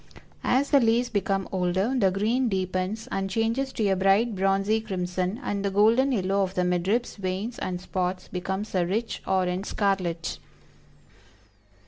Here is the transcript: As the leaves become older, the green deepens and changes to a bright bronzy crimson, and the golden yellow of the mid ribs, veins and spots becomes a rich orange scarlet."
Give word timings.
As 0.43 0.71
the 0.71 0.79
leaves 0.79 1.09
become 1.09 1.47
older, 1.51 1.93
the 1.95 2.09
green 2.09 2.49
deepens 2.49 3.07
and 3.11 3.29
changes 3.29 3.71
to 3.73 3.87
a 3.89 3.95
bright 3.95 4.33
bronzy 4.35 4.81
crimson, 4.81 5.39
and 5.43 5.63
the 5.63 5.69
golden 5.69 6.11
yellow 6.11 6.41
of 6.41 6.55
the 6.55 6.63
mid 6.63 6.87
ribs, 6.87 7.17
veins 7.17 7.59
and 7.59 7.79
spots 7.79 8.27
becomes 8.27 8.73
a 8.73 8.83
rich 8.87 9.21
orange 9.27 9.67
scarlet." 9.67 10.39